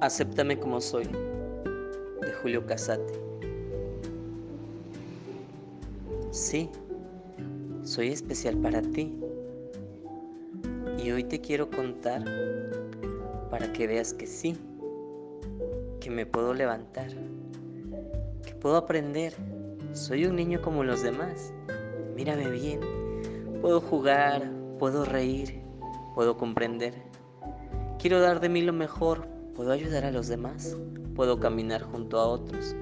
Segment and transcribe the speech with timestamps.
[0.00, 3.12] Acéptame como soy, de Julio Casate.
[6.30, 6.70] Sí,
[7.82, 9.18] soy especial para ti.
[11.02, 12.24] Y hoy te quiero contar
[13.50, 14.56] para que veas que sí,
[15.98, 17.08] que me puedo levantar,
[18.46, 19.34] que puedo aprender.
[19.94, 21.52] Soy un niño como los demás.
[22.14, 22.78] Mírame bien.
[23.60, 25.60] Puedo jugar, puedo reír,
[26.14, 26.94] puedo comprender.
[27.98, 30.76] Quiero dar de mí lo mejor Puedo ayudar a los demás,
[31.16, 32.76] puedo caminar junto a otros.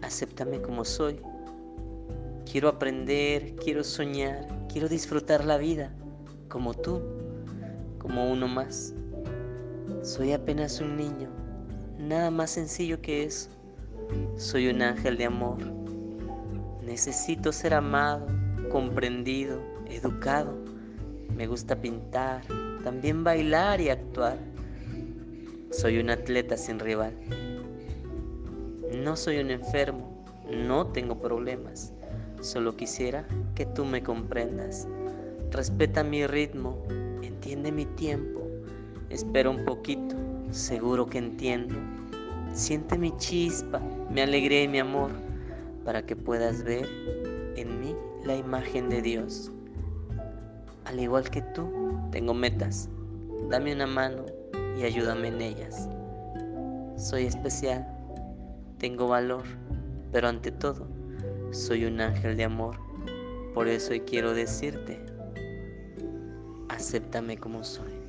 [0.00, 1.20] Acéptame como soy.
[2.50, 5.92] Quiero aprender, quiero soñar, quiero disfrutar la vida,
[6.48, 7.02] como tú,
[7.98, 8.94] como uno más.
[10.00, 11.28] Soy apenas un niño,
[11.98, 13.50] nada más sencillo que eso.
[14.38, 15.58] Soy un ángel de amor.
[16.82, 18.26] Necesito ser amado,
[18.70, 20.56] comprendido, educado.
[21.36, 22.40] Me gusta pintar,
[22.82, 24.51] también bailar y actuar.
[25.72, 27.14] Soy un atleta sin rival.
[28.94, 31.94] No soy un enfermo, no tengo problemas.
[32.42, 34.86] Solo quisiera que tú me comprendas.
[35.50, 36.76] Respeta mi ritmo,
[37.22, 38.42] entiende mi tiempo.
[39.08, 40.14] Espera un poquito,
[40.50, 41.74] seguro que entiendo.
[42.52, 45.10] Siente mi chispa, mi alegría y mi amor,
[45.86, 46.86] para que puedas ver
[47.56, 49.50] en mí la imagen de Dios.
[50.84, 51.66] Al igual que tú,
[52.10, 52.90] tengo metas.
[53.48, 54.31] Dame una mano
[54.78, 55.88] y ayúdame en ellas.
[56.96, 57.86] Soy especial,
[58.78, 59.44] tengo valor,
[60.12, 60.86] pero ante todo,
[61.50, 62.76] soy un ángel de amor.
[63.54, 64.98] Por eso quiero decirte,
[66.68, 68.01] acéptame como soy.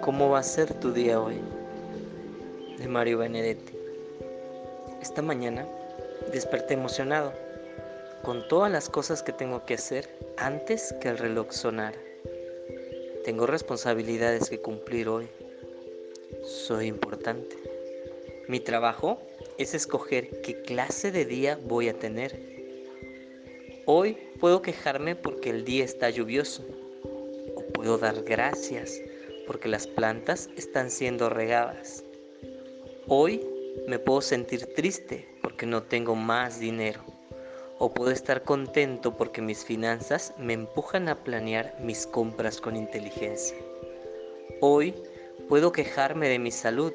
[0.00, 1.38] ¿Cómo va a ser tu día hoy?
[2.78, 3.74] De Mario Benedetti.
[5.02, 5.66] Esta mañana
[6.32, 7.34] desperté emocionado
[8.22, 10.08] con todas las cosas que tengo que hacer
[10.38, 11.98] antes que el reloj sonara.
[13.26, 15.28] Tengo responsabilidades que cumplir hoy.
[16.44, 17.58] Soy importante.
[18.48, 19.20] Mi trabajo
[19.58, 22.40] es escoger qué clase de día voy a tener.
[23.84, 26.64] Hoy puedo quejarme porque el día está lluvioso
[27.54, 28.98] o puedo dar gracias
[29.50, 32.04] porque las plantas están siendo regadas.
[33.08, 33.44] Hoy
[33.88, 37.00] me puedo sentir triste porque no tengo más dinero.
[37.80, 43.56] O puedo estar contento porque mis finanzas me empujan a planear mis compras con inteligencia.
[44.60, 44.94] Hoy
[45.48, 46.92] puedo quejarme de mi salud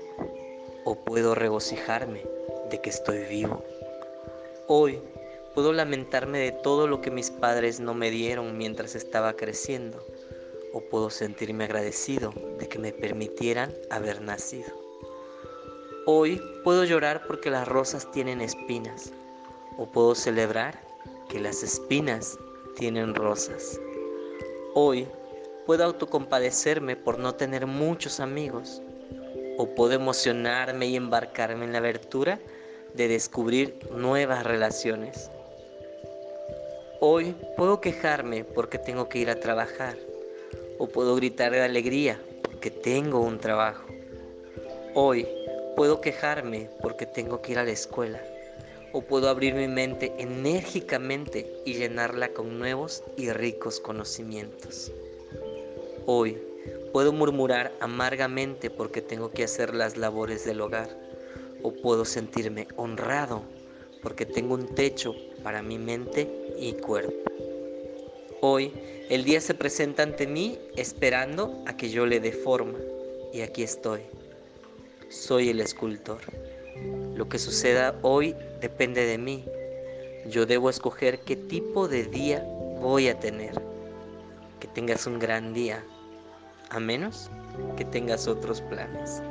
[0.86, 2.24] o puedo regocijarme
[2.70, 3.66] de que estoy vivo.
[4.68, 5.02] Hoy
[5.54, 10.02] puedo lamentarme de todo lo que mis padres no me dieron mientras estaba creciendo
[10.76, 14.68] o puedo sentirme agradecido de que me permitieran haber nacido.
[16.06, 19.14] Hoy puedo llorar porque las rosas tienen espinas
[19.78, 20.78] o puedo celebrar
[21.30, 22.38] que las espinas
[22.76, 23.80] tienen rosas.
[24.74, 25.08] Hoy
[25.66, 28.82] puedo autocompadecerme por no tener muchos amigos
[29.58, 32.38] o puedo emocionarme y embarcarme en la abertura
[32.94, 35.32] de descubrir nuevas relaciones.
[37.00, 39.96] Hoy puedo quejarme porque tengo que ir a trabajar
[40.78, 43.86] o puedo gritar de alegría porque tengo un trabajo.
[44.94, 45.28] Hoy
[45.76, 48.22] puedo quejarme porque tengo que ir a la escuela
[48.94, 54.92] o puedo abrir mi mente enérgicamente y llenarla con nuevos y ricos conocimientos.
[56.06, 56.38] Hoy
[56.94, 60.98] puedo murmurar amargamente porque tengo que hacer las labores del hogar
[61.62, 63.44] o puedo sentirme honrado
[64.02, 67.14] porque tengo un techo para mi mente y cuerpo.
[68.40, 68.72] Hoy
[69.10, 72.80] el día se presenta ante mí esperando a que yo le dé forma
[73.32, 74.02] y aquí estoy.
[75.10, 76.22] Soy el escultor.
[77.14, 79.46] Lo que suceda hoy depende de mí.
[80.28, 82.44] Yo debo escoger qué tipo de día
[82.82, 83.54] voy a tener.
[84.60, 85.84] Que tengas un gran día,
[86.70, 87.30] a menos
[87.78, 89.22] que tengas otros planes.